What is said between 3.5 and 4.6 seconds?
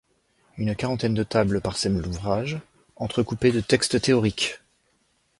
de textes théoriques.